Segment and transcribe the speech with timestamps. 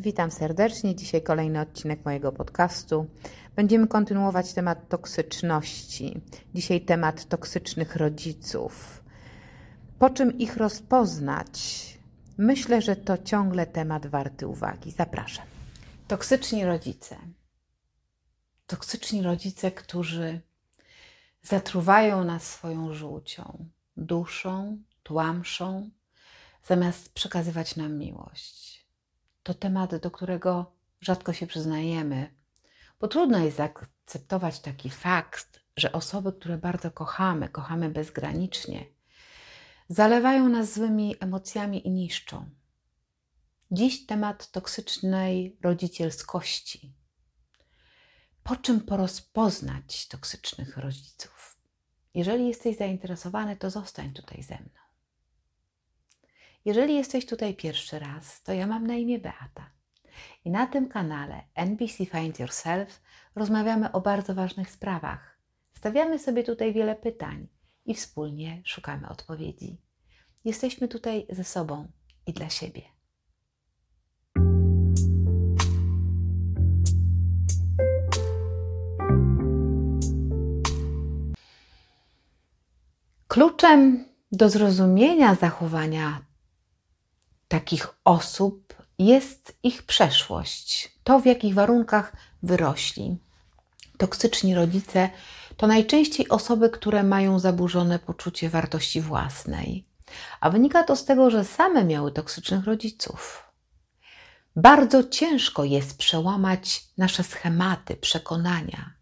[0.00, 0.94] Witam serdecznie.
[0.96, 3.06] Dzisiaj kolejny odcinek mojego podcastu.
[3.56, 6.20] Będziemy kontynuować temat toksyczności.
[6.54, 9.04] Dzisiaj temat toksycznych rodziców.
[9.98, 11.58] Po czym ich rozpoznać?
[12.36, 14.90] Myślę, że to ciągle temat warty uwagi.
[14.90, 15.46] Zapraszam.
[16.08, 17.16] Toksyczni rodzice.
[18.66, 20.40] Toksyczni rodzice, którzy
[21.42, 25.90] zatruwają nas swoją żółcią, duszą, tłamszą,
[26.64, 28.77] zamiast przekazywać nam miłość.
[29.48, 32.34] To temat, do którego rzadko się przyznajemy,
[33.00, 38.86] bo trudno jest zaakceptować taki fakt, że osoby, które bardzo kochamy, kochamy bezgranicznie,
[39.88, 42.50] zalewają nas złymi emocjami i niszczą.
[43.70, 46.94] Dziś temat toksycznej rodzicielskości.
[48.42, 51.58] Po czym porozpoznać toksycznych rodziców?
[52.14, 54.87] Jeżeli jesteś zainteresowany, to zostań tutaj ze mną.
[56.68, 59.70] Jeżeli jesteś tutaj pierwszy raz, to ja mam na imię Beata.
[60.44, 63.00] I na tym kanale NBC Find Yourself
[63.34, 65.38] rozmawiamy o bardzo ważnych sprawach.
[65.72, 67.48] Stawiamy sobie tutaj wiele pytań
[67.84, 69.80] i wspólnie szukamy odpowiedzi.
[70.44, 71.88] Jesteśmy tutaj ze sobą
[72.26, 72.82] i dla siebie.
[83.28, 86.27] Kluczem do zrozumienia zachowania
[87.48, 93.18] takich osób jest ich przeszłość, to w jakich warunkach wyrośli.
[93.98, 95.10] Toksyczni rodzice
[95.56, 99.84] to najczęściej osoby, które mają zaburzone poczucie wartości własnej,
[100.40, 103.44] a wynika to z tego, że same miały toksycznych rodziców.
[104.56, 108.94] Bardzo ciężko jest przełamać nasze schematy, przekonania,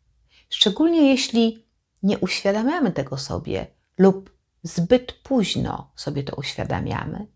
[0.49, 1.67] szczególnie jeśli
[2.03, 3.67] nie uświadamiamy tego sobie
[3.99, 7.27] lub zbyt późno sobie to uświadamiamy,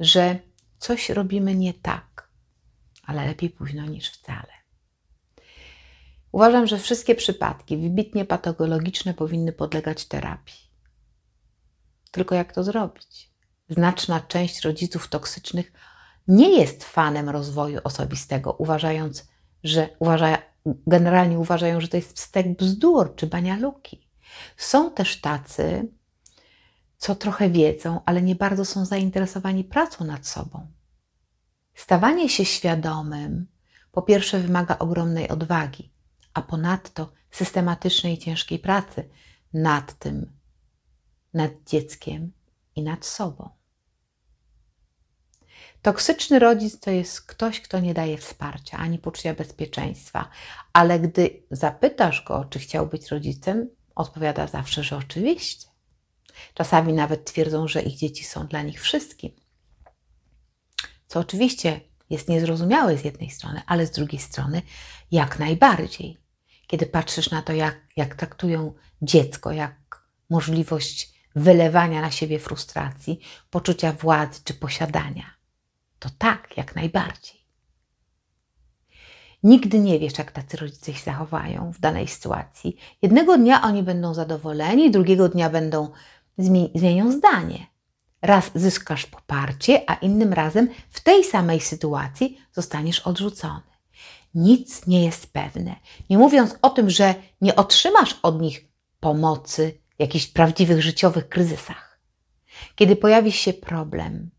[0.00, 0.38] że
[0.82, 2.28] coś robimy nie tak,
[3.02, 4.52] ale lepiej późno niż wcale.
[6.32, 10.70] Uważam, że wszystkie przypadki wybitnie patologiczne powinny podlegać terapii.
[12.10, 13.32] Tylko jak to zrobić?
[13.68, 15.72] Znaczna część rodziców toksycznych
[16.28, 19.28] nie jest fanem rozwoju osobistego, uważając,
[19.64, 20.38] że uważa,
[20.86, 24.08] generalnie uważają, że to jest stek bzdur czy banialuki.
[24.56, 25.88] Są też tacy,
[27.02, 30.66] co trochę wiedzą, ale nie bardzo są zainteresowani pracą nad sobą.
[31.74, 33.46] Stawanie się świadomym,
[33.92, 35.92] po pierwsze, wymaga ogromnej odwagi,
[36.34, 39.08] a ponadto systematycznej i ciężkiej pracy
[39.54, 40.32] nad tym,
[41.34, 42.32] nad dzieckiem
[42.76, 43.50] i nad sobą.
[45.82, 50.28] Toksyczny rodzic to jest ktoś, kto nie daje wsparcia ani poczucia bezpieczeństwa,
[50.72, 55.71] ale gdy zapytasz go, czy chciał być rodzicem, odpowiada zawsze, że oczywiście.
[56.54, 59.30] Czasami nawet twierdzą, że ich dzieci są dla nich wszystkim.
[61.06, 64.62] Co oczywiście jest niezrozumiałe z jednej strony, ale z drugiej strony
[65.10, 66.18] jak najbardziej.
[66.66, 73.92] Kiedy patrzysz na to, jak, jak traktują dziecko, jak możliwość wylewania na siebie frustracji, poczucia
[73.92, 75.24] władzy czy posiadania,
[75.98, 77.42] to tak, jak najbardziej.
[79.42, 82.76] Nigdy nie wiesz, jak tacy rodzice się zachowają w danej sytuacji.
[83.02, 85.92] Jednego dnia oni będą zadowoleni, drugiego dnia będą
[86.74, 87.66] zmienią zdanie.
[88.22, 93.62] Raz zyskasz poparcie, a innym razem w tej samej sytuacji zostaniesz odrzucony.
[94.34, 95.76] Nic nie jest pewne.
[96.10, 98.68] Nie mówiąc o tym, że nie otrzymasz od nich
[99.00, 102.00] pomocy w jakichś prawdziwych życiowych kryzysach.
[102.74, 104.30] Kiedy pojawi się problem,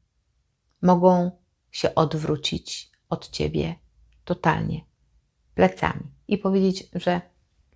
[0.82, 1.32] mogą
[1.72, 3.76] się odwrócić od ciebie
[4.26, 4.82] totalnie
[5.56, 7.22] plecami i powiedzieć, że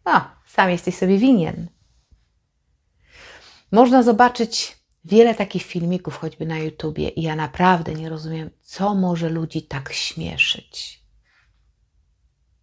[0.06, 1.67] no, sam jesteś sobie winien.
[3.72, 9.29] Można zobaczyć wiele takich filmików, choćby na YouTubie, i ja naprawdę nie rozumiem, co może
[9.29, 11.03] ludzi tak śmieszyć.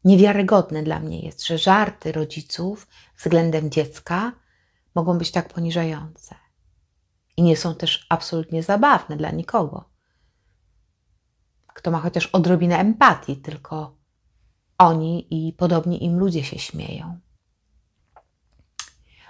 [0.05, 4.33] Niewiarygodne dla mnie jest, że żarty rodziców względem dziecka
[4.95, 6.35] mogą być tak poniżające.
[7.37, 9.91] I nie są też absolutnie zabawne dla nikogo.
[11.67, 13.97] Kto ma chociaż odrobinę empatii, tylko
[14.79, 17.21] oni i podobni im ludzie się śmieją.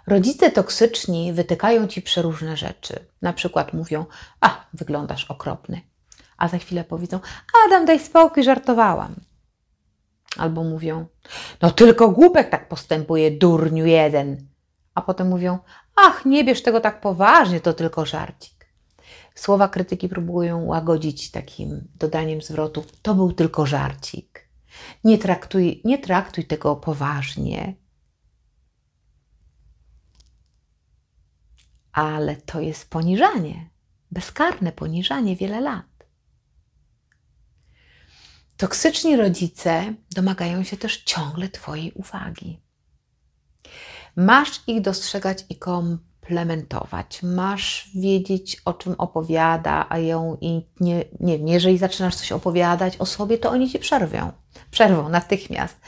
[0.07, 3.07] Rodzice toksyczni wytykają ci przeróżne rzeczy.
[3.23, 4.07] Na przykład mówią:
[4.41, 5.81] A, wyglądasz okropny.
[6.39, 7.21] A za chwilę powiedzą:
[7.67, 9.15] Adam, daj spokój, żartowałam.
[10.37, 11.07] Albo mówią:
[11.63, 14.49] No tylko głupek tak postępuje, durniu jeden.
[14.95, 15.59] A potem mówią:
[15.97, 18.67] Ach, nie bierz tego tak poważnie, to tylko żarcik.
[19.35, 24.49] Słowa krytyki próbują łagodzić takim dodaniem zwrotu: To był tylko żarcik.
[25.05, 27.75] Nie traktuj, nie traktuj tego poważnie.
[31.95, 33.71] Ale to jest poniżanie,
[34.11, 35.85] bezkarne poniżanie wiele lat.
[38.57, 42.61] Toksyczni rodzice domagają się też ciągle Twojej uwagi.
[44.17, 47.23] Masz ich dostrzegać i komplementować.
[47.23, 52.97] Masz wiedzieć, o czym opowiada, a ją i nie, nie wiem, jeżeli zaczynasz coś opowiadać
[52.97, 54.33] o sobie, to oni ci przerwią.
[54.71, 55.81] Przerwą natychmiast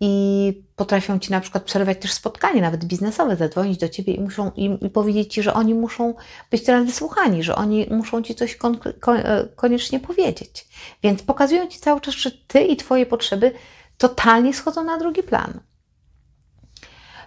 [0.00, 4.50] i potrafią ci na przykład przerwać też spotkanie, nawet biznesowe, zadzwonić do ciebie i muszą
[4.56, 6.14] i powiedzieć ci, że oni muszą
[6.50, 10.68] być teraz wysłuchani, że oni muszą ci coś kon, kon, e, koniecznie powiedzieć.
[11.02, 13.52] Więc pokazują ci cały czas, że ty i twoje potrzeby
[13.98, 15.60] totalnie schodzą na drugi plan.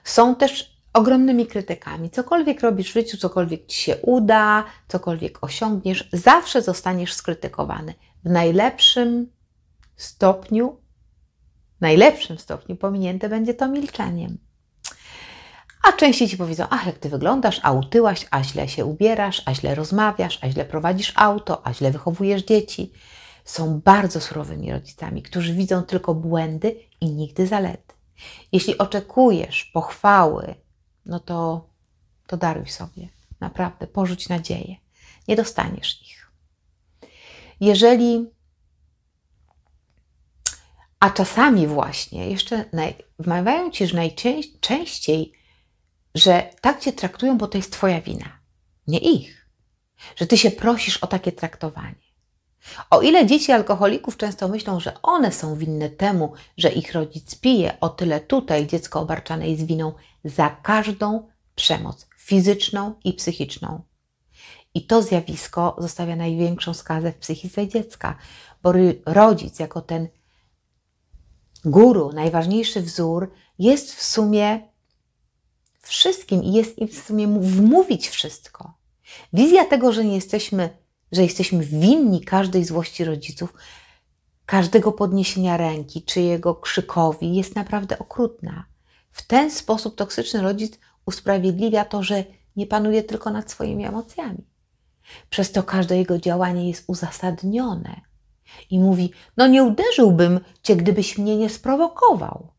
[0.04, 2.10] Są też ogromnymi krytykami.
[2.10, 7.94] Cokolwiek robisz w życiu, cokolwiek ci się uda, cokolwiek osiągniesz, zawsze zostaniesz skrytykowany.
[8.25, 9.31] W najlepszym
[9.96, 10.82] stopniu
[11.83, 14.38] najlepszym stopniu pominięte będzie to milczeniem.
[15.83, 19.53] A częściej ci powiedzą, ach, jak ty wyglądasz, a utyłaś, a źle się ubierasz, a
[19.53, 22.91] źle rozmawiasz, a źle prowadzisz auto, a źle wychowujesz dzieci.
[23.45, 27.94] Są bardzo surowymi rodzicami, którzy widzą tylko błędy i nigdy zalety.
[28.51, 30.56] Jeśli oczekujesz pochwały,
[31.06, 31.68] no to,
[32.27, 33.09] to daruj sobie.
[33.39, 34.75] Naprawdę, porzuć nadzieję.
[35.27, 36.31] Nie dostaniesz ich.
[37.59, 38.29] Jeżeli
[41.03, 45.33] a czasami właśnie jeszcze naj, wmawiają ci, że najczęściej,
[46.15, 48.39] że tak cię traktują, bo to jest twoja wina,
[48.88, 49.47] nie ich.
[50.15, 52.03] Że ty się prosisz o takie traktowanie.
[52.89, 57.79] O ile dzieci alkoholików często myślą, że one są winne temu, że ich rodzic pije,
[57.79, 63.81] o tyle tutaj dziecko obarczane jest winą za każdą przemoc fizyczną i psychiczną.
[64.73, 68.17] I to zjawisko zostawia największą skazę w psychice dziecka,
[68.61, 68.73] bo
[69.05, 70.07] rodzic jako ten
[71.65, 74.69] guru, najważniejszy wzór, jest w sumie
[75.81, 78.74] wszystkim i jest im w sumie wmówić wszystko.
[79.33, 80.69] Wizja tego, że nie jesteśmy,
[81.12, 83.54] że jesteśmy winni każdej złości rodziców,
[84.45, 88.65] każdego podniesienia ręki czy jego krzykowi jest naprawdę okrutna.
[89.12, 92.24] W ten sposób toksyczny rodzic usprawiedliwia to, że
[92.56, 94.48] nie panuje tylko nad swoimi emocjami.
[95.30, 98.01] Przez to każde jego działanie jest uzasadnione
[98.69, 102.53] i mówi: No, nie uderzyłbym cię, gdybyś mnie nie sprowokował.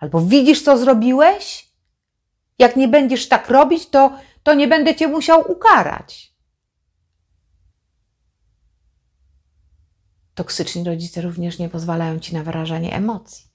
[0.00, 1.70] Albo widzisz, co zrobiłeś?
[2.58, 4.12] Jak nie będziesz tak robić, to,
[4.42, 6.34] to nie będę cię musiał ukarać.
[10.34, 13.46] Toksyczni rodzice również nie pozwalają ci na wyrażanie emocji.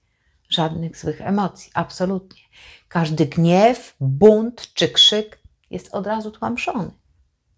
[0.48, 2.42] Żadnych złych emocji, absolutnie.
[2.88, 6.90] Każdy gniew, bunt czy krzyk jest od razu tłamszony.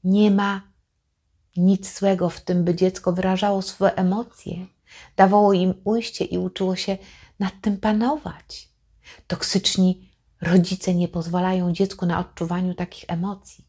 [0.05, 0.63] Nie ma
[1.59, 4.67] nic złego w tym, by dziecko wyrażało swoje emocje,
[5.17, 6.99] dawało im ujście i uczyło się
[7.39, 8.69] nad tym panować.
[9.27, 10.11] Toksyczni
[10.41, 13.65] rodzice nie pozwalają dziecku na odczuwaniu takich emocji.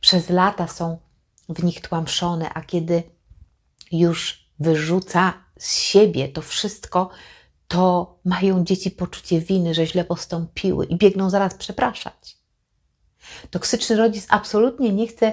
[0.00, 0.98] Przez lata są
[1.48, 3.02] w nich tłamszone, a kiedy
[3.92, 7.10] już wyrzuca z siebie to wszystko,
[7.68, 12.38] to mają dzieci poczucie winy, że źle postąpiły i biegną zaraz przepraszać.
[13.50, 15.32] Toksyczny rodzic absolutnie nie chce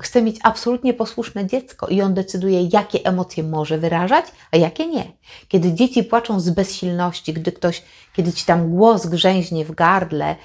[0.00, 5.12] chce mieć absolutnie posłuszne dziecko i on decyduje, jakie emocje może wyrażać, a jakie nie.
[5.48, 7.82] Kiedy dzieci płaczą z bezsilności, gdy ktoś,
[8.16, 10.36] kiedy ci tam głos grzęźnie w gardle,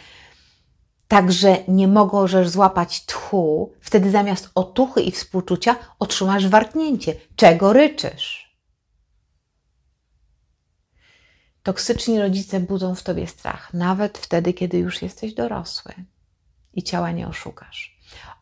[1.08, 7.16] także nie możesz złapać tchu, wtedy zamiast otuchy i współczucia otrzymasz warknięcie.
[7.36, 8.56] Czego ryczysz?
[11.64, 15.94] Toksyczni rodzice budzą w tobie strach, nawet wtedy, kiedy już jesteś dorosły
[16.74, 17.95] i ciała nie oszukasz.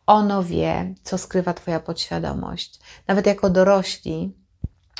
[0.06, 2.80] Ono wie, co skrywa Twoja podświadomość.
[3.08, 4.34] Nawet jako dorośli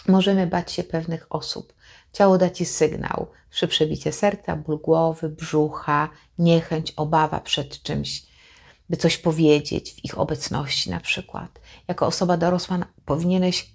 [0.08, 1.74] możemy bać się pewnych osób.
[2.12, 3.26] Ciało da Ci sygnał.
[3.50, 6.08] Szybsze bicie serca, ból głowy, brzucha,
[6.38, 8.26] niechęć, obawa przed czymś,
[8.90, 11.60] by coś powiedzieć w ich obecności na przykład.
[11.88, 13.74] Jako osoba dorosła powinieneś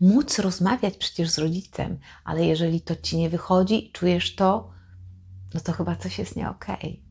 [0.00, 4.70] móc rozmawiać przecież z rodzicem, ale jeżeli to Ci nie wychodzi, czujesz to,
[5.54, 6.76] no to chyba coś jest nie okej.
[6.76, 7.09] Okay.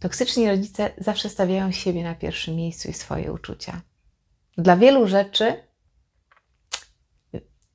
[0.00, 3.80] Toksyczni rodzice zawsze stawiają siebie na pierwszym miejscu i swoje uczucia.
[4.58, 5.64] Dla wielu rzeczy,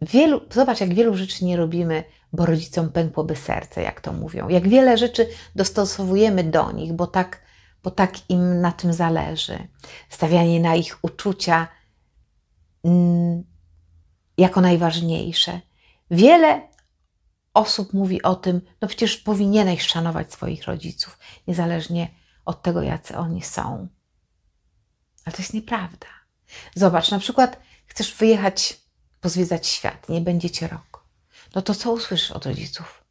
[0.02, 2.04] wielu, zobacz, jak wielu rzeczy nie robimy,
[2.34, 4.50] bo rodzicom pękłoby serce, jak to mówią.
[4.50, 7.42] Jak wiele rzeczy dostosowujemy do nich, bo tak,
[7.84, 9.68] bo tak im na tym zależy.
[10.10, 11.68] Stawianie na ich uczucia
[12.84, 13.44] mm,
[14.38, 15.62] jako najważniejsze.
[16.12, 16.62] Wiele
[17.56, 23.42] osób mówi o tym, no przecież powinieneś szanować swoich rodziców, niezależnie od tego, jacy oni
[23.42, 23.88] są.
[25.26, 26.08] Ale to jest nieprawda.
[26.76, 28.82] Zobacz, na przykład chcesz wyjechać,
[29.22, 31.06] pozwiedzać świat, nie będziecie rok.
[31.56, 33.04] No to co usłyszysz od rodziców?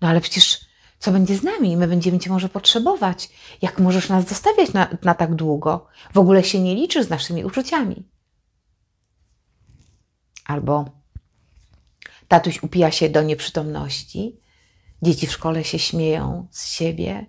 [0.00, 0.68] No ale przecież
[0.98, 1.76] co będzie z nami?
[1.76, 3.28] My będziemy Cię może potrzebować.
[3.62, 5.86] Jak możesz nas zostawiać na, na tak długo?
[6.14, 8.08] W ogóle się nie liczysz z naszymi uczuciami.
[10.44, 10.97] Albo
[12.28, 14.40] Tatuś upija się do nieprzytomności.
[15.02, 17.26] Dzieci w szkole się śmieją z siebie,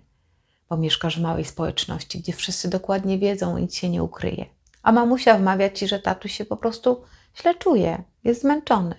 [0.68, 4.46] bo mieszkasz w małej społeczności, gdzie wszyscy dokładnie wiedzą, nic się nie ukryje.
[4.82, 7.02] A mamusia wmawia ci, że tatuś się po prostu
[7.40, 8.94] źle czuje, jest zmęczony.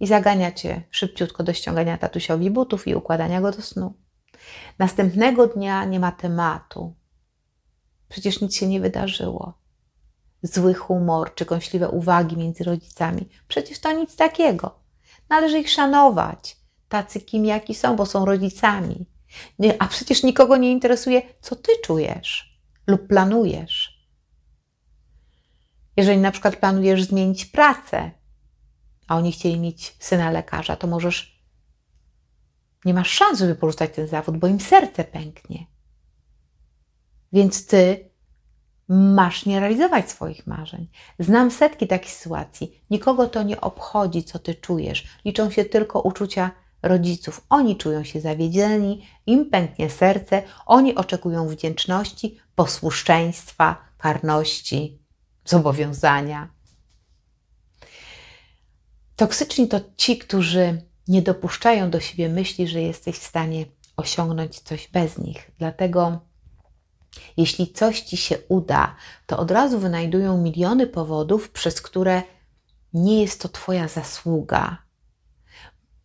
[0.00, 3.94] I zagania cię szybciutko do ściągania tatusiowi butów i układania go do snu.
[4.78, 6.94] Następnego dnia nie ma tematu.
[8.08, 9.58] Przecież nic się nie wydarzyło.
[10.42, 13.28] Zły humor czy kąśliwe uwagi między rodzicami.
[13.48, 14.87] Przecież to nic takiego.
[15.28, 16.56] Należy ich szanować,
[16.88, 19.06] tacy kim jaki są, bo są rodzicami.
[19.78, 23.98] A przecież nikogo nie interesuje, co ty czujesz lub planujesz.
[25.96, 28.10] Jeżeli na przykład planujesz zmienić pracę,
[29.08, 31.44] a oni chcieli mieć syna lekarza, to możesz.
[32.84, 35.66] Nie masz szans, żeby porzucać ten zawód, bo im serce pęknie.
[37.32, 38.10] Więc ty
[38.88, 40.88] masz nie realizować swoich marzeń.
[41.18, 42.80] Znam setki takich sytuacji.
[42.90, 45.06] Nikogo to nie obchodzi, co ty czujesz.
[45.24, 46.50] Liczą się tylko uczucia
[46.82, 47.46] rodziców.
[47.48, 54.98] Oni czują się zawiedzieni, im pęknie serce, oni oczekują wdzięczności, posłuszeństwa, karności,
[55.44, 56.48] zobowiązania.
[59.16, 63.64] Toksyczni to ci, którzy nie dopuszczają do siebie myśli, że jesteś w stanie
[63.96, 65.50] osiągnąć coś bez nich.
[65.58, 66.27] Dlatego,
[67.36, 68.96] jeśli coś ci się uda,
[69.26, 72.22] to od razu wynajdują miliony powodów, przez które
[72.92, 74.78] nie jest to Twoja zasługa.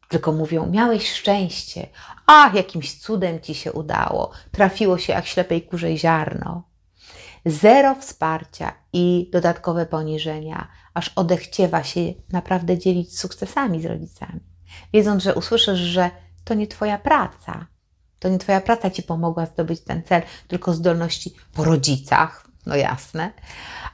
[0.09, 1.87] Tylko mówią: Miałeś szczęście,
[2.27, 6.63] a jakimś cudem ci się udało, trafiło się jak ślepej kurzej ziarno.
[7.45, 11.99] Zero wsparcia i dodatkowe poniżenia, aż odechciewa się
[12.31, 14.39] naprawdę dzielić sukcesami z rodzicami,
[14.93, 16.11] wiedząc, że usłyszysz, że
[16.43, 17.72] to nie Twoja praca.
[18.23, 23.31] To nie Twoja praca Ci pomogła zdobyć ten cel, tylko zdolności po rodzicach, no jasne,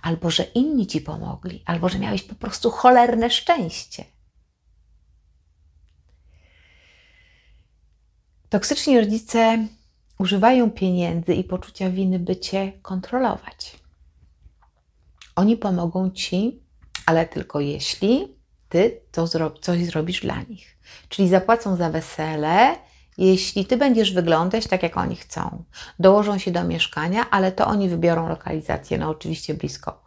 [0.01, 4.05] albo że inni Ci pomogli, albo że miałeś po prostu cholerne szczęście.
[8.50, 9.67] Toksyczni rodzice
[10.19, 13.79] używają pieniędzy i poczucia winy, by Cię kontrolować.
[15.36, 16.63] Oni pomogą Ci,
[17.05, 18.38] ale tylko jeśli
[18.69, 20.77] Ty to zro coś zrobisz dla nich.
[21.09, 22.75] Czyli zapłacą za wesele,
[23.25, 25.63] jeśli Ty będziesz wyglądać tak, jak oni chcą.
[25.99, 30.03] Dołożą się do mieszkania, ale to oni wybiorą lokalizację, no oczywiście blisko.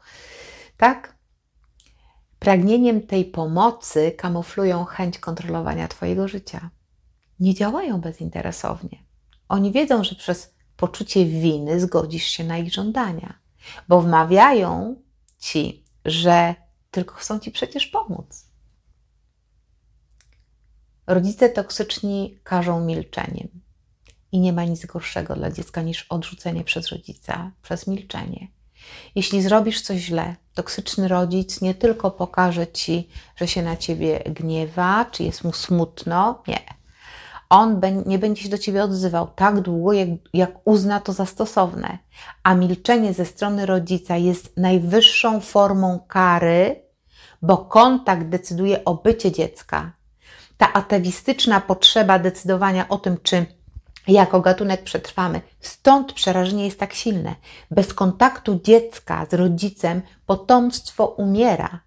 [0.77, 1.15] Tak?
[2.39, 6.71] Pragnieniem tej pomocy kamuflują chęć kontrolowania Twojego życia.
[7.41, 8.99] Nie działają bezinteresownie.
[9.49, 13.35] Oni wiedzą, że przez poczucie winy zgodzisz się na ich żądania,
[13.89, 14.97] bo wmawiają
[15.39, 16.55] ci, że
[16.91, 18.52] tylko chcą ci przecież pomóc.
[21.15, 23.49] Rodzice toksyczni karzą milczeniem.
[24.33, 28.49] I nie ma nic gorszego dla dziecka niż odrzucenie przez rodzica, przez milczenie.
[29.15, 35.05] Jeśli zrobisz coś źle, toksyczny rodzic nie tylko pokaże ci, że się na ciebie gniewa,
[35.05, 36.59] czy jest mu smutno, nie
[37.53, 41.99] on nie będzie się do ciebie odzywał tak długo, jak, jak uzna to za stosowne.
[42.43, 46.83] A milczenie ze strony rodzica jest najwyższą formą kary,
[47.43, 49.93] bo kontakt decyduje o bycie dziecka.
[50.63, 53.47] Ta atawistyczna potrzeba decydowania o tym, czy
[54.09, 55.41] jako gatunek przetrwamy.
[55.61, 57.35] Stąd przerażenie jest tak silne.
[57.71, 61.81] Bez kontaktu dziecka z rodzicem potomstwo umiera.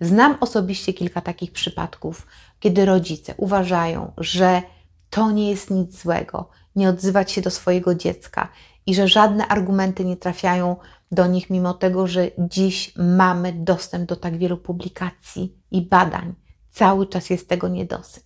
[0.00, 2.26] Znam osobiście kilka takich przypadków,
[2.60, 4.62] kiedy rodzice uważają, że
[5.10, 8.48] to nie jest nic złego, nie odzywać się do swojego dziecka
[8.86, 10.76] i że żadne argumenty nie trafiają
[11.12, 16.45] do nich, mimo tego, że dziś mamy dostęp do tak wielu publikacji i badań.
[16.76, 18.24] Cały czas jest tego niedosyt.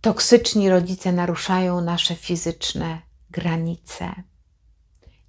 [0.00, 2.98] Toksyczni rodzice naruszają nasze fizyczne
[3.30, 4.14] granice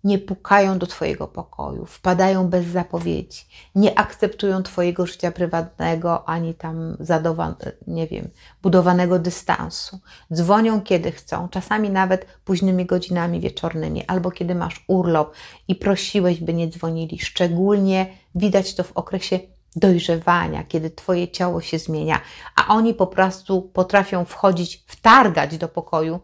[0.04, 6.98] nie pukają do Twojego pokoju, wpadają bez zapowiedzi, nie akceptują Twojego życia prywatnego ani tam
[7.00, 7.56] zadowa-
[7.88, 8.30] nie wiem,
[8.62, 10.00] budowanego dystansu.
[10.34, 15.34] Dzwonią kiedy chcą, czasami nawet późnymi godzinami wieczornymi, albo kiedy masz urlop
[15.68, 17.20] i prosiłeś, by nie dzwonili.
[17.20, 19.40] Szczególnie widać to w okresie
[19.76, 22.22] dojrzewania, kiedy Twoje ciało się zmienia,
[22.56, 26.20] a oni po prostu potrafią wchodzić, wtargać do pokoju,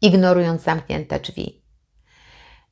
[0.00, 1.62] ignorując zamknięte drzwi.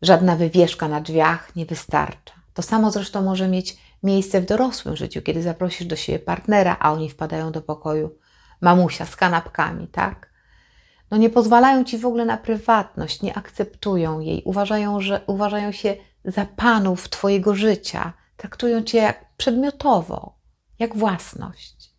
[0.03, 2.35] Żadna wywieszka na drzwiach nie wystarcza.
[2.55, 6.93] To samo zresztą może mieć miejsce w dorosłym życiu, kiedy zaprosisz do siebie partnera, a
[6.93, 8.11] oni wpadają do pokoju
[8.61, 10.33] mamusia z kanapkami, tak?
[11.11, 15.97] No nie pozwalają ci w ogóle na prywatność, nie akceptują jej, uważają, że uważają się
[16.25, 20.39] za panów twojego życia, traktują cię jak przedmiotowo,
[20.79, 21.91] jak własność.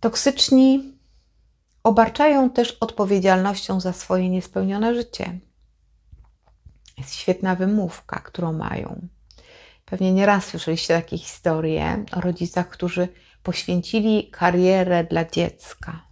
[0.00, 0.98] Toksyczni
[1.82, 5.38] obarczają też odpowiedzialnością za swoje niespełnione życie.
[6.98, 9.08] Jest świetna wymówka, którą mają.
[9.84, 13.08] Pewnie nieraz słyszeliście takie historie o rodzicach, którzy
[13.42, 16.02] poświęcili karierę dla dziecka.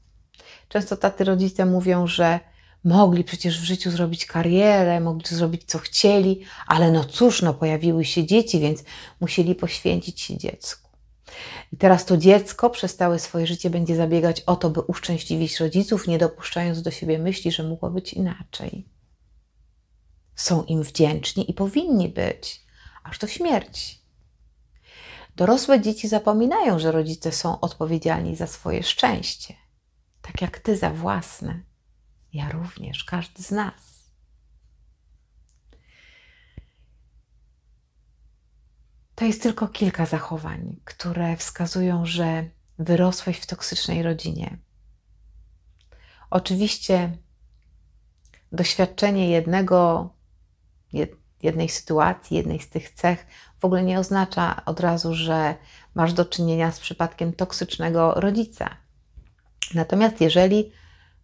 [0.68, 2.40] Często tacy rodzice mówią, że
[2.86, 8.04] mogli przecież w życiu zrobić karierę, mogli zrobić co chcieli, ale no cóż, no pojawiły
[8.04, 8.84] się dzieci, więc
[9.20, 10.90] musieli poświęcić się dziecku.
[11.72, 16.08] I teraz to dziecko przez całe swoje życie będzie zabiegać o to, by uszczęśliwić rodziców,
[16.08, 18.88] nie dopuszczając do siebie myśli, że mogło być inaczej.
[20.34, 22.64] Są im wdzięczni i powinni być,
[23.04, 23.98] aż do śmierci.
[25.36, 29.54] Dorosłe dzieci zapominają, że rodzice są odpowiedzialni za swoje szczęście,
[30.22, 31.62] tak jak ty za własne.
[32.36, 34.10] Ja również, każdy z nas.
[39.14, 44.58] To jest tylko kilka zachowań, które wskazują, że wyrosłeś w toksycznej rodzinie.
[46.30, 47.18] Oczywiście
[48.52, 50.10] doświadczenie jednego,
[51.42, 53.26] jednej sytuacji, jednej z tych cech
[53.58, 55.54] w ogóle nie oznacza od razu, że
[55.94, 58.76] masz do czynienia z przypadkiem toksycznego rodzica.
[59.74, 60.72] Natomiast jeżeli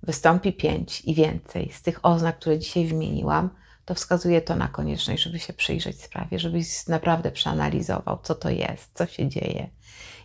[0.02, 3.50] wystąpi pięć i więcej z tych oznak, które dzisiaj wymieniłam,
[3.84, 8.90] to wskazuje to na konieczność, żeby się przyjrzeć sprawie, żebyś naprawdę przeanalizował, co to jest,
[8.94, 9.70] co się dzieje.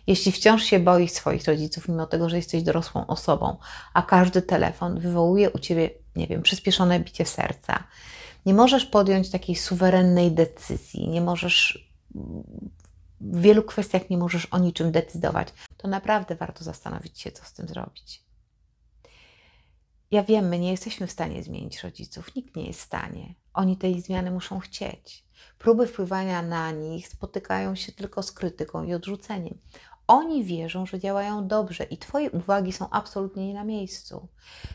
[0.06, 3.56] Jeśli wciąż się boisz swoich rodziców, mimo tego, że jesteś dorosłą osobą,
[3.94, 7.84] a każdy telefon wywołuje u ciebie, nie wiem, przyspieszone bicie serca,
[8.46, 11.88] nie możesz podjąć takiej suwerennej decyzji, nie możesz
[13.20, 17.52] w wielu kwestiach nie możesz o niczym decydować, to naprawdę warto zastanowić się, co z
[17.52, 18.27] tym zrobić.
[20.10, 23.34] Ja wiem, my nie jesteśmy w stanie zmienić rodziców, nikt nie jest w stanie.
[23.54, 25.24] Oni tej zmiany muszą chcieć.
[25.58, 29.58] Próby wpływania na nich spotykają się tylko z krytyką i odrzuceniem.
[30.06, 34.28] Oni wierzą, że działają dobrze i Twoje uwagi są absolutnie nie na miejscu.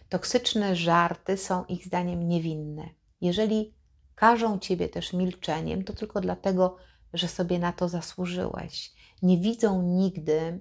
[0.09, 2.89] Toksyczne żarty są ich zdaniem niewinne.
[3.21, 3.73] Jeżeli
[4.15, 6.77] każą Ciebie też milczeniem, to tylko dlatego,
[7.13, 8.93] że sobie na to zasłużyłeś.
[9.21, 10.59] Nie widzą nigdy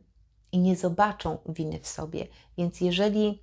[0.52, 2.26] i nie zobaczą winy w sobie.
[2.58, 3.41] Więc jeżeli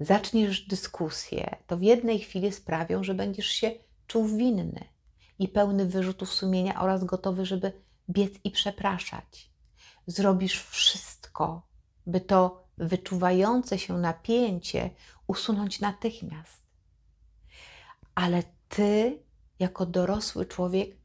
[0.00, 3.72] zaczniesz dyskusję, to w jednej chwili sprawią, że będziesz się
[4.06, 4.84] czuł winny
[5.38, 7.72] i pełny wyrzutów sumienia oraz gotowy, żeby
[8.10, 9.50] biec i przepraszać.
[10.06, 11.66] Zrobisz wszystko,
[12.06, 14.90] by to wyczuwające się napięcie
[15.26, 16.66] usunąć natychmiast.
[18.14, 19.18] Ale ty,
[19.58, 20.96] jako dorosły człowiek,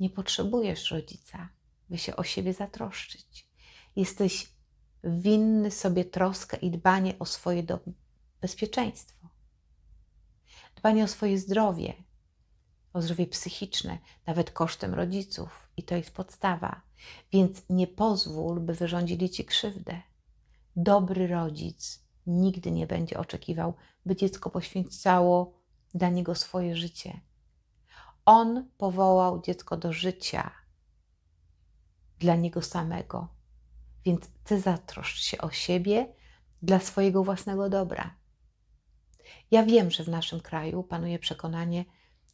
[0.00, 1.48] nie potrzebujesz rodzica,
[1.90, 3.48] by się o siebie zatroszczyć.
[3.96, 4.52] Jesteś
[5.04, 7.62] winny sobie troskę i dbanie o swoje
[8.40, 9.28] bezpieczeństwo,
[10.76, 11.94] dbanie o swoje zdrowie,
[12.92, 16.80] o zdrowie psychiczne, nawet kosztem rodziców, i to jest podstawa.
[17.32, 20.02] Więc nie pozwól, by wyrządzili ci krzywdę.
[20.76, 23.74] Dobry rodzic nigdy nie będzie oczekiwał,
[24.06, 25.58] by dziecko poświęcało
[25.94, 27.20] dla niego swoje życie.
[28.24, 30.50] On powołał dziecko do życia
[32.18, 33.28] dla niego samego.
[34.04, 36.14] Więc ty zatroszcz się o siebie
[36.62, 38.14] dla swojego własnego dobra.
[39.50, 41.84] Ja wiem, że w naszym kraju panuje przekonanie,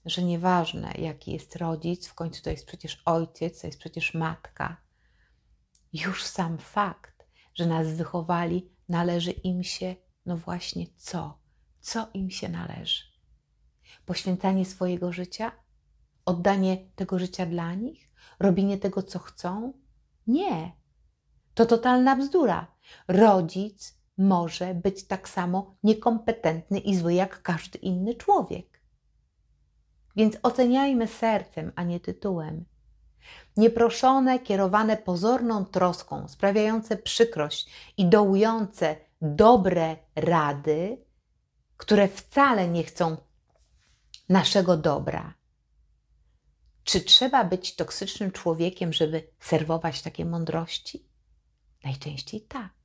[0.05, 4.77] że nieważne jaki jest rodzic, w końcu to jest przecież ojciec, to jest przecież matka.
[5.93, 11.39] Już sam fakt, że nas wychowali, należy im się, no właśnie co?
[11.81, 13.05] Co im się należy?
[14.07, 15.53] Poświęcanie swojego życia?
[16.25, 18.11] Oddanie tego życia dla nich?
[18.39, 19.73] Robienie tego, co chcą?
[20.27, 20.73] Nie.
[21.55, 22.77] To totalna bzdura.
[23.09, 28.81] Rodzic może być tak samo niekompetentny i zły jak każdy inny człowiek.
[30.17, 32.65] Więc oceniajmy sercem, a nie tytułem.
[33.57, 41.05] Nieproszone, kierowane pozorną troską, sprawiające przykrość i dołujące dobre rady,
[41.77, 43.17] które wcale nie chcą
[44.29, 45.35] naszego dobra.
[46.85, 51.09] Czy trzeba być toksycznym człowiekiem, żeby serwować takie mądrości?
[51.85, 52.84] Najczęściej tak.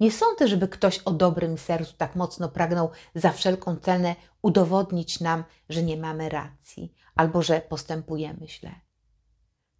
[0.00, 5.44] Nie sądzę, żeby ktoś o dobrym sercu tak mocno pragnął za wszelką cenę udowodnić nam,
[5.68, 8.80] że nie mamy racji albo że postępujemy źle.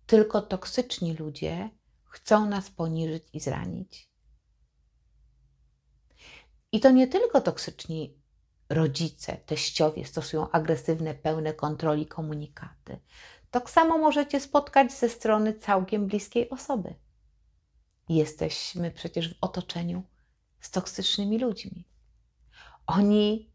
[0.07, 1.71] Tylko toksyczni ludzie
[2.05, 4.13] chcą nas poniżyć i zranić.
[6.73, 8.23] I to nie tylko toksyczni
[8.69, 13.01] rodzice, teściowie stosują agresywne, pełne kontroli komunikaty.
[13.51, 16.95] Tak samo możecie spotkać ze strony całkiem bliskiej osoby.
[18.09, 20.03] Jesteśmy przecież w otoczeniu
[20.61, 21.85] z toksycznymi ludźmi.
[22.87, 23.53] Oni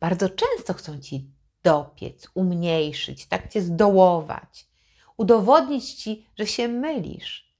[0.00, 1.30] bardzo często chcą ci
[1.62, 4.68] dopiec, umniejszyć, tak cię zdołować,
[5.16, 7.54] udowodnić ci, że się mylisz.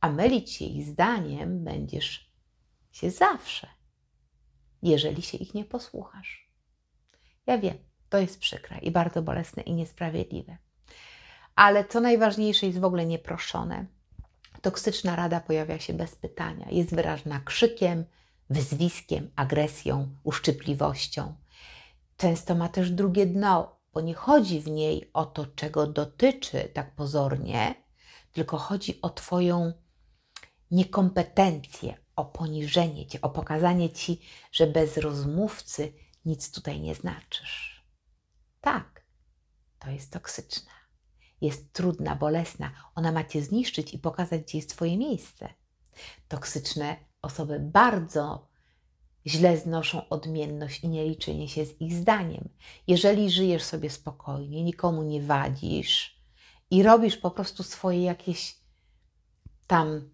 [0.00, 2.34] A mylić się ich zdaniem będziesz
[2.92, 3.68] się zawsze,
[4.82, 6.50] jeżeli się ich nie posłuchasz.
[7.46, 10.56] Ja wiem, To jest przykre i bardzo bolesne i niesprawiedliwe.
[11.54, 13.86] Ale co najważniejsze jest w ogóle nieproszone.
[14.64, 16.66] Toksyczna rada pojawia się bez pytania.
[16.70, 18.04] Jest wyrażona krzykiem,
[18.50, 21.34] wyzwiskiem, agresją, uszczypliwością.
[22.16, 26.94] Często ma też drugie dno, bo nie chodzi w niej o to, czego dotyczy tak
[26.94, 27.74] pozornie,
[28.32, 29.72] tylko chodzi o Twoją
[30.70, 34.20] niekompetencję, o poniżenie Cię, o pokazanie Ci,
[34.52, 35.92] że bez rozmówcy
[36.24, 37.84] nic tutaj nie znaczysz.
[38.60, 39.02] Tak,
[39.78, 40.83] to jest toksyczna.
[41.44, 42.70] Jest trudna, bolesna.
[42.94, 45.48] Ona ma Cię zniszczyć i pokazać, gdzie jest Twoje miejsce.
[46.28, 48.48] Toksyczne osoby bardzo
[49.26, 52.48] źle znoszą odmienność i nieliczenie się z ich zdaniem.
[52.86, 56.20] Jeżeli żyjesz sobie spokojnie, nikomu nie wadzisz
[56.70, 58.56] i robisz po prostu swoje jakieś
[59.66, 60.10] tam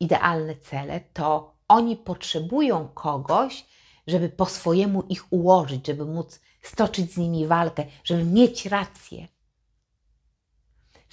[0.00, 3.66] idealne cele, to oni potrzebują kogoś,
[4.06, 9.33] żeby po swojemu ich ułożyć, żeby móc stoczyć z nimi walkę, żeby mieć rację.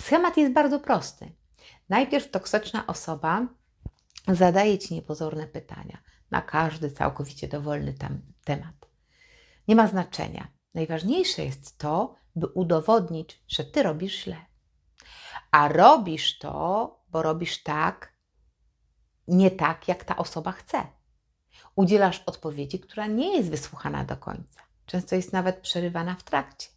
[0.02, 1.32] Schemat jest bardzo prosty.
[1.90, 3.48] Najpierw toksyczna osoba
[4.28, 5.98] zadaje ci niepozorne pytania
[6.32, 8.90] na każdy całkowicie dowolny tam temat.
[9.68, 10.48] Nie ma znaczenia.
[10.74, 14.38] Najważniejsze jest to, by udowodnić, że ty robisz źle.
[15.52, 18.14] A robisz to, bo robisz tak,
[19.28, 20.88] nie tak, jak ta osoba chce.
[21.76, 24.62] Udzielasz odpowiedzi, która nie jest wysłuchana do końca.
[24.86, 26.68] Często jest nawet przerywana w trakcie.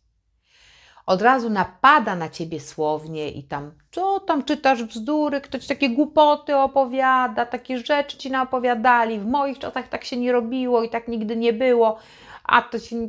[1.06, 6.56] Od razu napada na ciebie słownie i tam, co tam czytasz bzdury, ktoś takie głupoty
[6.56, 9.20] opowiada, takie rzeczy ci naopowiadali.
[9.20, 11.98] W moich czasach tak się nie robiło i tak nigdy nie było,
[12.44, 13.08] a to się.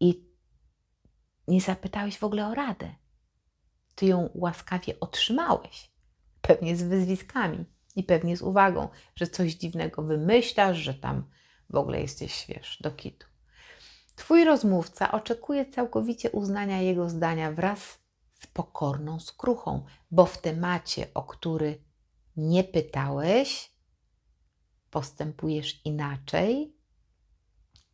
[0.00, 0.28] I
[1.48, 2.94] nie zapytałeś w ogóle o radę.
[3.94, 5.90] Ty ją łaskawie otrzymałeś
[6.40, 7.64] pewnie z wyzwiskami
[7.96, 11.24] i pewnie z uwagą, że coś dziwnego wymyślasz, że tam
[11.70, 13.33] w ogóle jesteś, wiesz, do kitu.
[14.16, 17.98] Twój rozmówca oczekuje całkowicie uznania jego zdania wraz
[18.40, 21.84] z pokorną skruchą, bo w temacie, o który
[22.36, 23.70] nie pytałeś,
[24.90, 26.76] postępujesz inaczej,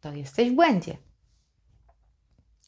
[0.00, 0.96] to jesteś w błędzie.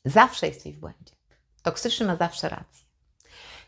[0.05, 1.15] Zawsze jesteś w błędzie.
[1.63, 2.87] Toksyczny ma zawsze rację.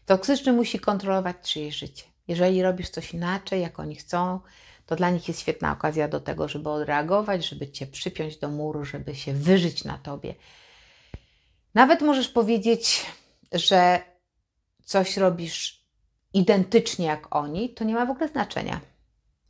[0.06, 2.04] Toksyczny musi kontrolować czyjeś życie.
[2.28, 4.40] Jeżeli robisz coś inaczej, jak oni chcą,
[4.86, 8.84] to dla nich jest świetna okazja do tego, żeby odreagować, żeby cię przypiąć do muru,
[8.84, 10.34] żeby się wyżyć na tobie.
[11.74, 13.06] Nawet możesz powiedzieć,
[13.52, 14.02] że
[14.84, 15.84] coś robisz
[16.32, 18.80] identycznie jak oni, to nie ma w ogóle znaczenia,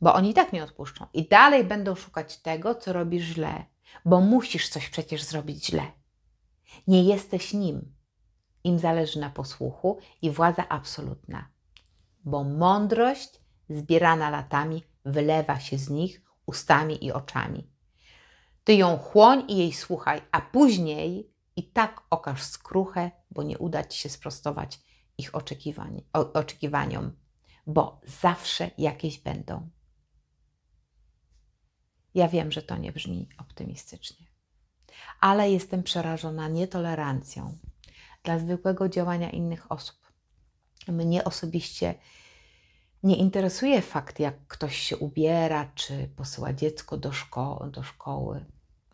[0.01, 3.65] bo oni i tak nie odpuszczą i dalej będą szukać tego, co robisz źle,
[4.05, 5.83] bo musisz coś przecież zrobić źle.
[6.87, 7.95] Nie jesteś nim.
[8.63, 11.49] Im zależy na posłuchu i władza absolutna,
[12.23, 13.29] bo mądrość
[13.69, 17.71] zbierana latami wylewa się z nich ustami i oczami.
[18.63, 23.83] Ty ją chłoń i jej słuchaj, a później i tak okaż skruchę, bo nie uda
[23.83, 24.79] ci się sprostować
[25.17, 27.15] ich oczekiwań, oczekiwaniom,
[27.67, 29.69] bo zawsze jakieś będą.
[32.13, 34.25] Ja wiem, że to nie brzmi optymistycznie,
[35.19, 37.57] ale jestem przerażona nietolerancją
[38.23, 39.97] dla zwykłego działania innych osób.
[40.87, 41.95] Mnie osobiście
[43.05, 48.45] nie interesuje fakt, jak ktoś się ubiera, czy posyła dziecko do, szko do szkoły,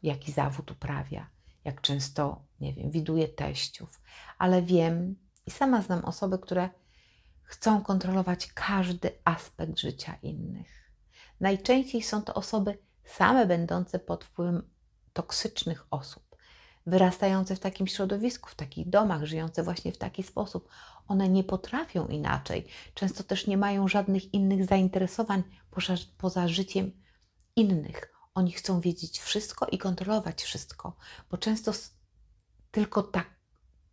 [0.03, 1.29] jaki zawód uprawia,
[1.63, 4.01] jak często, nie wiem, widuje teściów,
[4.37, 6.69] ale wiem i sama znam osoby, które
[7.43, 10.91] chcą kontrolować każdy aspekt życia innych.
[11.39, 14.69] Najczęściej są to osoby same będące pod wpływem
[15.13, 16.30] toksycznych osób
[16.85, 20.69] wyrastające w takim środowisku, w takich domach, żyjące właśnie w taki sposób.
[21.07, 22.67] One nie potrafią inaczej.
[22.93, 26.91] Często też nie mają żadnych innych zainteresowań poza, poza życiem
[27.55, 28.13] innych.
[28.33, 30.97] Oni chcą wiedzieć wszystko i kontrolować wszystko,
[31.31, 31.71] bo często
[32.71, 33.29] tylko tak,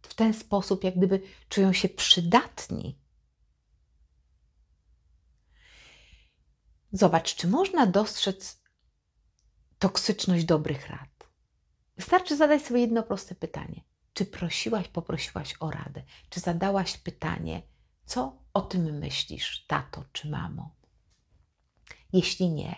[0.02, 2.98] w ten sposób, jak gdyby czują się przydatni.
[6.92, 8.62] Zobacz, czy można dostrzec
[9.78, 11.17] toksyczność dobrych rad.
[11.98, 13.84] Wystarczy zadać sobie jedno proste pytanie.
[14.12, 16.02] Czy prosiłaś, poprosiłaś o radę?
[16.30, 17.62] Czy zadałaś pytanie,
[18.06, 20.70] co o tym myślisz, tato czy mamo?
[22.12, 22.74] Jeśli nie,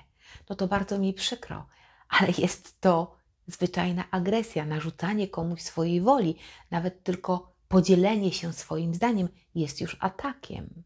[0.49, 1.67] no to bardzo mi przykro,
[2.09, 6.37] ale jest to zwyczajna agresja, narzucanie komuś swojej woli,
[6.71, 10.83] nawet tylko podzielenie się swoim zdaniem jest już atakiem.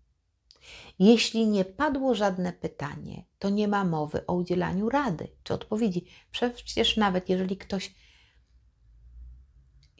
[0.99, 6.07] Jeśli nie padło żadne pytanie, to nie ma mowy o udzielaniu rady czy odpowiedzi.
[6.31, 7.94] Przecież nawet jeżeli ktoś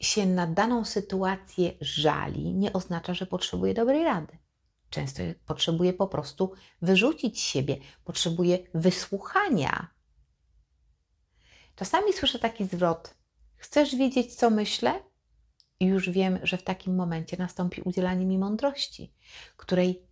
[0.00, 4.38] się na daną sytuację żali, nie oznacza, że potrzebuje dobrej rady.
[4.90, 6.52] Często potrzebuje po prostu
[6.83, 9.88] wyrzucić siebie, potrzebuje wysłuchania.
[11.76, 13.14] Czasami słyszę taki zwrot:
[13.57, 15.02] Chcesz wiedzieć, co myślę?
[15.80, 19.14] I już wiem, że w takim momencie nastąpi udzielanie mi mądrości,
[19.57, 20.07] której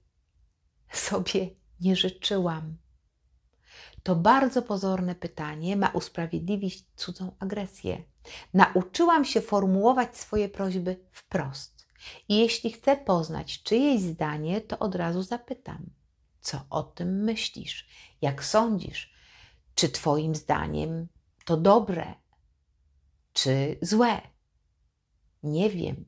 [0.93, 2.77] sobie nie życzyłam.
[4.03, 8.03] To bardzo pozorne pytanie ma usprawiedliwić cudzą agresję.
[8.55, 11.87] Nauczyłam się formułować swoje prośby wprost.
[12.29, 15.91] I jeśli chcę poznać czyjeś zdanie, to od razu zapytam:
[16.41, 17.89] Co o tym myślisz?
[18.23, 19.15] Jak sądzisz?
[19.75, 21.09] Czy Twoim zdaniem
[21.45, 22.15] to dobre,
[23.33, 24.21] czy złe?
[25.43, 26.05] Nie wiem,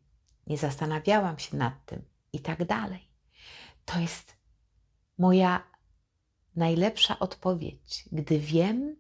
[0.47, 3.09] nie zastanawiałam się nad tym i tak dalej.
[3.85, 4.37] To jest
[5.19, 5.71] moja
[6.57, 8.97] najlepsza odpowiedź, gdy wiem,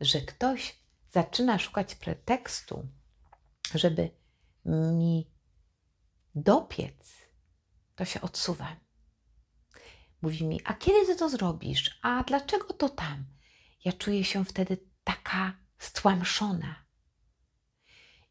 [0.00, 0.81] że ktoś
[1.12, 2.88] zaczyna szukać pretekstu,
[3.74, 4.10] żeby
[4.64, 5.30] mi
[6.34, 7.12] dopiec,
[7.94, 8.76] to się odsuwam.
[10.22, 11.98] Mówi mi, a kiedy ty to zrobisz?
[12.02, 13.24] A dlaczego to tam?
[13.84, 16.84] Ja czuję się wtedy taka stłamszona.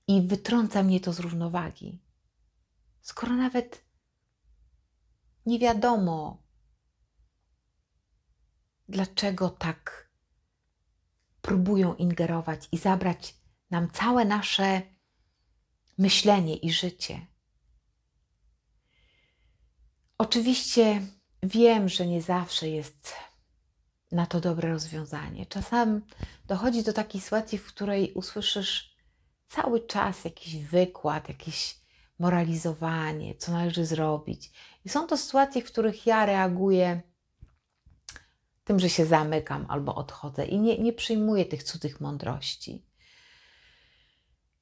[0.07, 2.01] I wytrąca mnie to z równowagi.
[3.01, 3.85] Skoro nawet
[5.45, 6.43] nie wiadomo,
[8.89, 10.10] dlaczego tak
[11.41, 13.35] próbują ingerować i zabrać
[13.71, 14.81] nam całe nasze
[15.97, 17.27] myślenie i życie.
[20.17, 21.01] Oczywiście
[21.43, 23.13] wiem, że nie zawsze jest
[24.11, 25.45] na to dobre rozwiązanie.
[25.45, 26.01] Czasem
[26.45, 28.95] dochodzi do takiej sytuacji, w której usłyszysz
[29.47, 31.81] cały czas jakiś wykład, jakieś
[32.19, 34.51] moralizowanie, co należy zrobić.
[34.85, 37.01] I są to sytuacje, w których ja reaguję
[38.63, 42.85] tym, że się zamykam albo odchodzę i nie, nie przyjmuję tych cudzych mądrości.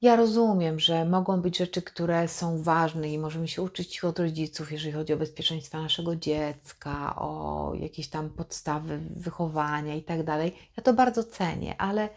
[0.00, 4.72] Ja rozumiem, że mogą być rzeczy, które są ważne i możemy się uczyć od rodziców,
[4.72, 10.56] jeżeli chodzi o bezpieczeństwo naszego dziecka, o jakieś tam podstawy wychowania i tak dalej.
[10.76, 12.08] Ja to bardzo cenię, ale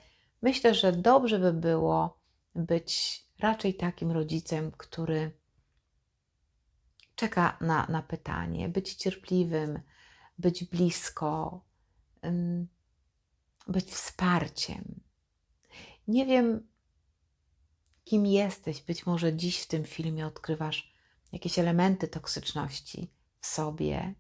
[0.42, 2.20] myślę, że dobrze by było
[2.56, 5.32] być raczej takim rodzicem, który
[7.16, 9.80] czeka na, na pytanie, być cierpliwym,
[10.38, 11.62] być blisko,
[13.68, 15.02] być wsparciem.
[16.08, 16.68] Nie wiem,
[18.04, 18.82] kim jesteś.
[18.82, 20.94] Być może dziś w tym filmie odkrywasz
[21.32, 24.16] jakieś elementy toksyczności w sobie,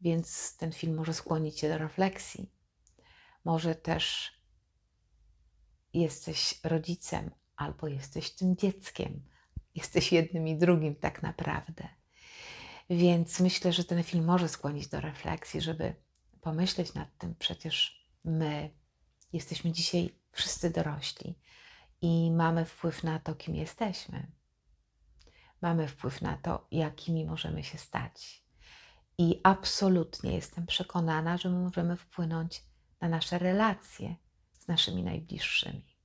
[0.00, 2.52] więc ten film może skłonić cię do refleksji.
[3.44, 4.32] Może też
[5.92, 9.28] jesteś rodzicem albo jesteś tym dzieckiem.
[9.74, 11.88] Jesteś jednym i drugim tak naprawdę.
[12.90, 15.94] Więc myślę, że ten film może skłonić do refleksji, żeby
[16.40, 17.34] pomyśleć nad tym.
[17.34, 18.70] Przecież my
[19.32, 21.38] jesteśmy dzisiaj wszyscy dorośli
[22.00, 24.26] i mamy wpływ na to, kim jesteśmy.
[25.62, 28.44] Mamy wpływ na to, jakimi możemy się stać.
[29.18, 32.64] I absolutnie jestem przekonana, że możemy wpłynąć
[33.00, 34.16] na nasze relacje
[34.58, 35.96] z naszymi najbliższymi.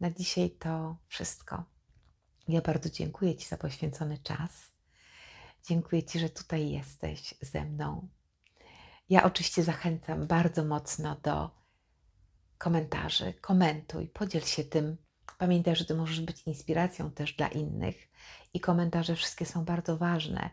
[0.00, 1.64] Na dzisiaj to wszystko.
[2.48, 4.75] Ja bardzo dziękuję Ci za poświęcony czas.
[5.68, 8.08] Dziękuję Ci, że tutaj jesteś ze mną.
[9.08, 11.50] Ja oczywiście zachęcam bardzo mocno do
[12.58, 13.34] komentarzy.
[13.40, 14.96] Komentuj, podziel się tym.
[15.38, 18.08] Pamiętaj, że Ty możesz być inspiracją też dla innych
[18.54, 20.50] i komentarze wszystkie są bardzo ważne.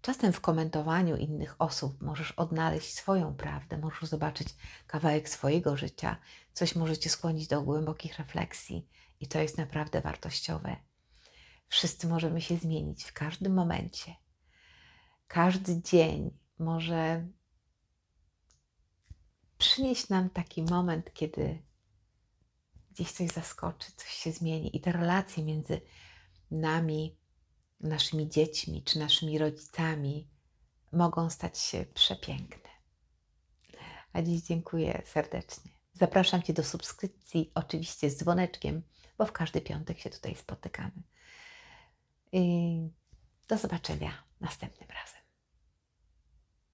[0.00, 4.48] Czasem w komentowaniu innych osób możesz odnaleźć swoją prawdę, możesz zobaczyć
[4.86, 6.16] kawałek swojego życia,
[6.52, 8.88] coś może Cię skłonić do głębokich refleksji
[9.20, 10.76] i to jest naprawdę wartościowe.
[11.68, 14.23] Wszyscy możemy się zmienić w każdym momencie.
[15.26, 17.26] Każdy dzień może
[19.58, 21.62] przynieść nam taki moment, kiedy
[22.90, 25.80] gdzieś coś zaskoczy, coś się zmieni i te relacje między
[26.50, 27.16] nami,
[27.80, 30.28] naszymi dziećmi czy naszymi rodzicami
[30.92, 32.70] mogą stać się przepiękne.
[34.12, 35.70] A dziś dziękuję serdecznie.
[35.92, 38.82] Zapraszam Cię do subskrypcji, oczywiście z dzwoneczkiem,
[39.18, 41.02] bo w każdy piątek się tutaj spotykamy.
[42.32, 42.88] I
[43.48, 45.23] do zobaczenia następnym razem.